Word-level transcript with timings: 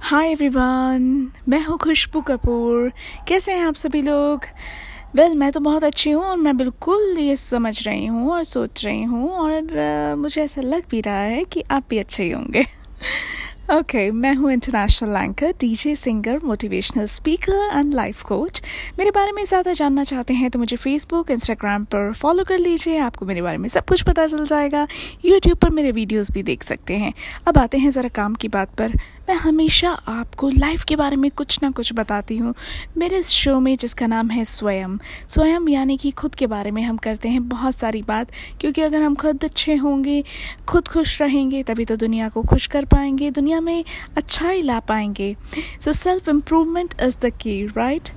Hi 0.00 0.30
everyone 0.30 1.30
मैं 1.48 1.64
हूँ 1.64 1.78
खुशबू 1.78 2.20
कपूर। 2.20 2.92
कैसे 3.28 3.52
हैं 3.52 3.66
आप 3.66 3.74
सभी 3.74 4.02
लोग? 4.02 4.40
वेल 5.16 5.26
well, 5.26 5.38
मैं 5.38 5.52
तो 5.52 5.60
बहुत 5.60 5.84
अच्छी 5.84 6.10
हूँ 6.10 6.24
और 6.24 6.36
मैं 6.36 6.56
बिल्कुल 6.56 7.18
ये 7.18 7.36
समझ 7.36 7.88
रही 7.88 8.06
हूँ 8.06 8.32
और 8.32 8.44
सोच 8.44 8.84
रही 8.84 9.02
हूँ 9.02 9.30
और 9.30 9.60
uh, 10.14 10.18
मुझे 10.20 10.42
ऐसा 10.42 10.60
लग 10.60 10.82
भी 10.90 11.00
रहा 11.00 11.20
है 11.20 11.44
कि 11.44 11.64
आप 11.70 11.84
भी 11.90 11.98
अच्छे 11.98 12.22
ही 12.22 12.30
होंगे। 12.30 12.64
ओके 13.68 13.98
okay, 13.98 14.14
मैं 14.14 14.32
हूँ 14.34 14.52
international 14.52 15.16
anchor 15.16 15.50
DJ 15.60 15.94
singer 15.96 16.38
motivational 16.44 17.06
speaker 17.06 17.76
and 17.78 17.92
life 17.94 18.22
coach 18.22 18.62
मेरे 18.98 19.10
बारे 19.10 19.32
में 19.32 19.44
ज़्यादा 19.44 19.72
जानना 19.72 20.04
चाहते 20.04 20.34
हैं 20.34 20.50
तो 20.50 20.58
मुझे 20.58 20.76
फेसबुक 20.76 21.30
इंस्टाग्राम 21.30 21.84
पर 21.84 22.12
फॉलो 22.12 22.44
कर 22.44 22.58
लीजिए। 22.58 22.98
आपको 22.98 23.26
मेरे 23.26 23.42
बारे 23.42 23.58
में 23.58 23.68
सब 23.68 23.84
कुछ 23.88 24.02
पता 24.02 24.26
चल 24.26 24.46
जाएगा। 24.46 24.86
यूट्यूब 25.24 25.58
पर 25.58 25.70
मेरे 25.70 25.92
वीडियोस 25.92 26.30
भी 26.30 26.42
देख 26.42 26.62
सकते 26.62 26.96
हैं। 26.96 27.12
अब 27.48 27.58
आते 27.58 27.78
हैं 27.78 27.90
ज़रा 27.90 28.08
काम 28.08 28.34
की 28.34 28.48
बात 28.48 28.74
पर। 28.78 28.96
मैं 29.28 29.34
हमेशा 29.34 29.90
आपको 30.08 30.48
लाइफ 30.50 30.84
के 30.84 30.96
बारे 30.96 31.16
में 31.16 31.30
कुछ 31.30 31.58
ना 31.62 31.70
कुछ 31.70 31.92
बताती 31.94 32.36
हूँ। 32.36 32.54
मेरे 32.98 33.18
इस 33.18 33.28
शो 33.28 33.58
में 33.60 33.76
जिसका 33.76 34.06
नाम 34.06 34.30
है 34.30 34.44
स्वयं। 34.44 34.96
स्वयं 35.28 35.68
यानी 35.68 35.96
कि 35.96 36.10
खुद 36.10 36.34
के 36.34 36.46
बारे 36.46 36.70
में 36.70 36.82
हम 36.82 36.96
करते 36.96 37.28
हैं 37.28 37.48
बहुत 37.48 37.78
सारी 37.78 38.02
बात 38.02 38.30
क्योंकि 38.60 38.82
अगर 38.82 39.02
हम 39.02 39.14
खुद 39.14 39.44
अच्छे 39.44 39.74
होंगे 39.76 40.22
खुद 40.68 40.88
खुश 40.88 41.20
रहेंगे 41.22 41.62
तभी 41.62 41.84
तो 41.84 41.96
दुनिया 41.96 42.28
को 42.28 42.42
खुश 42.42 42.66
कर 42.66 42.84
पाएँगे। 42.84 43.30
दुनिया 43.30 43.57
में 43.60 43.84
अच्छाई 44.16 44.62
ला 44.62 44.78
पाएँगे। 44.80 45.34
So 45.80 45.92
self 45.92 46.28
improvement 46.28 46.94
is 47.02 47.16
the 47.18 47.30
key 47.40 47.64
right 47.66 48.08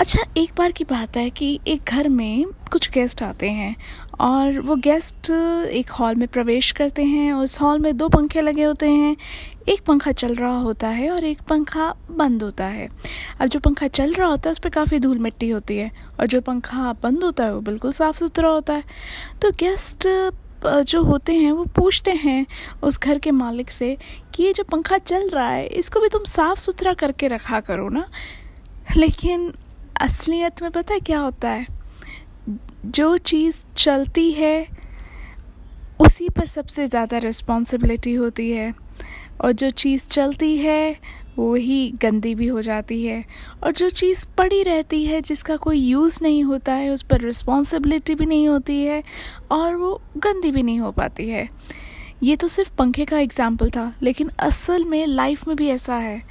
अच्छा 0.00 0.24
एक 0.36 0.50
बार 0.58 0.72
की 0.72 0.84
बात 0.84 1.16
है 1.16 1.28
कि 1.30 1.58
एक 1.66 1.80
घर 1.88 2.08
में 2.08 2.44
कुछ 2.72 2.90
गेस्ट 2.90 3.22
आते 3.22 3.50
हैं 3.50 3.74
और 4.20 4.60
वो 4.60 4.76
गेस्ट 4.76 5.30
एक 5.30 5.90
हॉल 5.90 6.14
में 6.14 6.26
प्रवेश 6.28 6.70
करते 6.72 7.02
हैं, 7.02 7.32
उस 7.32 7.60
हॉल 7.60 7.78
में 7.78 7.96
दो 7.96 8.08
पंखे 8.08 8.40
लगे 8.40 8.62
होते 8.62 8.88
हैं। 8.88 9.16
एक 9.68 9.80
पंखा 9.80 10.12
चल 10.12 10.34
रहा 10.34 10.56
होता 10.56 10.88
है 10.88 11.10
और 11.10 11.24
एक 11.24 11.40
पंखा 11.40 11.94
बंद 12.10 12.42
होता 12.42 12.64
है। 12.64 12.88
अब 13.40 13.46
जो 13.46 13.60
पंखा 13.60 13.86
चल 13.86 14.12
रहा 14.12 14.28
होता 14.28 14.48
है, 14.48 14.52
उस 14.52 14.58
पर 14.58 14.68
काफ़ी 14.68 14.98
धूल 14.98 15.18
मिट्टी 15.18 15.50
होती 15.50 15.76
है 15.76 15.90
और 16.20 16.26
जो 16.26 16.40
पंखा 16.40 16.92
बंद 17.02 17.24
होता 17.24 17.44
है, 17.44 17.54
वो 17.54 17.60
बिल्कुल 17.60 17.92
साफ़ 17.92 18.18
सुथरा 18.18 18.48
होता 18.48 18.72
है। 18.72 18.84
तो 19.42 19.50
गेस्ट 19.50 20.08
जो 20.66 21.02
होते 21.02 21.34
हैं, 21.34 21.52
वो 21.52 21.64
पूछते 21.64 22.10
हैं 22.10 22.46
उस 22.82 23.00
घर 23.00 23.18
के 23.18 23.30
मालिक 23.30 23.70
से 23.70 23.96
कि 24.34 24.42
ये 24.42 24.52
जो 24.52 24.64
पंखा 24.64 24.98
चल 24.98 25.28
रहा 25.28 25.48
है, 25.48 25.66
इसको 25.66 26.00
भी 26.00 26.08
तुम 26.08 26.24
साफ़ 26.24 26.58
सुथरा 26.58 26.92
करके 26.94 27.28
रखा 27.28 27.60
करो 27.60 27.88
ना। 27.88 28.04
लेकिन 28.96 29.52
असलियत 30.00 30.62
में 30.62 30.70
पता 30.70 30.94
है 30.94 31.00
क्या 31.00 31.18
होता 31.18 31.48
है? 31.48 31.66
जो 32.86 33.16
चीज़ 33.16 33.56
चलती 33.76 34.30
है, 34.32 34.66
उसी 36.00 36.28
पर 36.28 36.46
सबसे 36.46 36.86
ज़्यादा 36.86 37.18
रिस्पॉन्सिबिलिटी 37.18 38.14
होती 38.14 38.50
है। 38.50 38.72
और 39.40 39.52
जो 39.52 39.70
चीज़ 39.70 40.06
चलती 40.08 40.56
है 40.56 40.96
वो 41.38 41.54
ही 41.54 41.92
गंदी 42.02 42.34
भी 42.34 42.46
हो 42.46 42.62
जाती 42.62 43.02
है। 43.04 43.24
और 43.64 43.72
जो 43.72 43.88
चीज़ 43.90 44.24
पड़ी 44.38 44.62
रहती 44.62 45.04
है, 45.04 45.20
जिसका 45.20 45.56
कोई 45.56 45.78
यूज़ 45.78 46.18
नहीं 46.22 46.42
होता 46.44 46.72
है, 46.72 46.90
उस 46.90 47.02
पर 47.02 47.20
रिस्पॉन्सिबिलिटी 47.20 48.14
भी 48.14 48.26
नहीं 48.26 48.48
होती 48.48 48.80
है 48.80 49.02
और 49.52 49.76
वो 49.76 50.00
गंदी 50.16 50.50
भी 50.50 50.62
नहीं 50.62 50.80
हो 50.80 50.90
पाती 50.90 51.28
है। 51.28 51.48
ये 52.22 52.36
तो 52.36 52.48
सिर्फ़ 52.48 52.72
पंखे 52.78 53.04
का 53.04 53.18
एग्ज़ाम्पल 53.18 53.70
था, 53.70 53.92
लेकिन 54.02 54.30
असल 54.38 54.84
में 54.84 55.06
लाइफ 55.06 55.46
में 55.48 55.56
भी 55.56 55.68
ऐसा 55.68 55.96
है। 55.96 56.22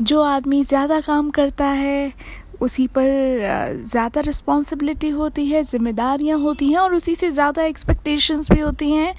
जो 0.00 0.22
आदमी 0.22 0.62
ज़्यादा 0.64 1.00
काम 1.00 1.30
करता 1.30 1.66
है, 1.66 2.12
उसी 2.60 2.86
पर 2.88 3.82
ज़्यादा 3.84 4.20
रिस्पॉन्सिबिलिटी 4.20 5.08
होती 5.10 5.46
है, 5.46 5.62
ज़िम्मेदारियाँ 5.64 6.38
होती 6.38 6.68
हैं 6.68 6.78
और 6.78 6.94
उसी 6.94 7.14
से 7.14 7.30
ज़्यादा 7.30 7.64
एक्सपेक्टेशंस 7.64 8.50
भी 8.52 8.60
होती 8.60 8.90
हैं 8.92 9.14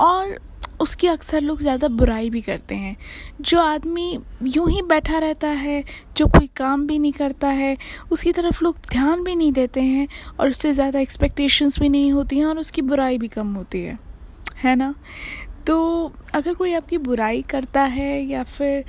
और 0.00 0.38
उसकी 0.80 1.06
अक्सर 1.06 1.40
लोग 1.40 1.60
ज़्यादा 1.60 1.88
बुराई 1.88 2.30
भी 2.30 2.40
करते 2.40 2.74
हैं। 2.74 2.96
जो 3.40 3.60
आदमी 3.60 4.18
यूँ 4.46 4.70
ही 4.70 4.82
बैठा 4.82 5.18
रहता 5.18 5.48
है, 5.48 5.84
जो 6.16 6.26
कोई 6.26 6.46
काम 6.56 6.86
भी 6.86 6.98
नहीं 6.98 7.12
करता 7.12 7.48
है, 7.48 7.76
उसकी 8.12 8.32
तरफ़ 8.32 8.62
लोग 8.64 8.76
ध्यान 8.90 9.24
भी 9.24 9.36
नहीं 9.36 9.52
देते 9.52 9.80
हैं 9.80 10.08
और 10.40 10.48
उससे 10.48 10.72
ज़्यादा 10.72 11.00
एक्सपेक्टेशंस 11.00 11.78
भी 11.80 11.88
नहीं 11.88 12.12
होती 12.12 12.38
हैं 12.38 12.46
और 12.46 12.58
उसकी 12.58 12.82
बुराई 12.82 13.18
भी 13.18 13.28
कम 13.28 13.54
होती 13.54 13.82
है। 13.82 13.98
है 14.64 14.76
ना? 14.76 14.94
तो 15.66 16.12
अगर 16.34 16.54
कोई 16.54 16.72
आपकी 16.74 16.98
बुराई 16.98 17.42
करता 17.42 17.82
है 17.82 18.22
या 18.22 18.42
फिर 18.42 18.84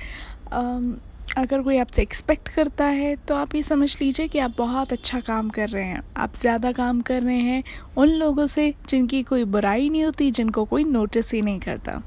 अगर 1.38 1.62
कोई 1.62 1.76
आपसे 1.78 2.02
एक्सपेक्ट 2.02 2.48
करता 2.48 2.84
है 2.86 3.14
तो 3.28 3.34
आप 3.34 3.54
ये 3.54 3.62
समझ 3.62 3.96
लीजिए 4.00 4.26
कि 4.28 4.38
आप 4.38 4.54
बहुत 4.58 4.92
अच्छा 4.92 5.20
काम 5.20 5.48
कर 5.50 5.68
रहे 5.68 5.84
हैं। 5.84 6.02
आप 6.16 6.34
ज़्यादा 6.36 6.72
काम 6.72 7.00
कर 7.00 7.22
रहे 7.22 7.38
हैं 7.38 7.62
उन 7.96 8.08
लोगों 8.08 8.46
से 8.46 8.72
जिनकी 8.88 9.22
कोई 9.22 9.44
बुराई 9.46 9.88
नहीं 9.88 10.04
होती, 10.04 10.30
जिनको 10.30 10.64
कोई 10.64 10.84
नोटिस 10.84 11.32
ही 11.34 11.42
नहीं 11.42 11.60
करता। 11.60 12.02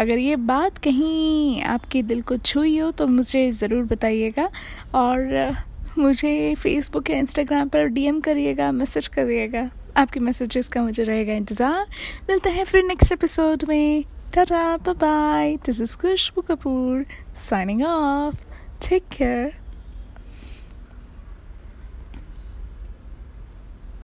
अगर 0.00 0.18
ये 0.18 0.36
बात 0.36 0.78
कहीं 0.78 1.62
आपके 1.64 2.02
दिल 2.02 2.22
को 2.22 2.36
छुई 2.36 2.78
हो 2.78 2.90
तो 2.90 3.06
मुझे 3.08 3.50
ज़रूर 3.52 3.84
बताइएगा 3.86 4.48
और 4.94 5.54
मुझे 5.98 6.54
फेसबुक 6.54 7.10
या 7.10 7.16
इंस्टाग्राम 7.18 7.68
पर 7.68 7.86
डीएम 7.88 8.20
करिएगा 8.20 8.70
मैसेज 8.72 9.06
करिएगा। 9.08 9.68
आपके 9.96 10.20
मैसेजेस 10.20 10.68
का 10.68 10.82
मुझे 10.82 11.02
रहेगा 11.04 11.32
इंतज़ार। 11.34 11.86
मिलते 12.28 12.50
हैं 12.50 12.64
फिर 12.64 12.84
नेक्स्ट 12.84 13.12
एपिसोड 13.12 13.64
में। 13.68 14.04
Ta-da, 14.32 14.78
bye-bye. 14.78 15.58
This 15.64 15.78
is 15.78 15.94
Kushbu 15.94 16.46
Kapoor 16.46 17.04
signing 17.34 17.82
off. 17.82 18.36
Take 18.80 19.10
care. 19.10 19.52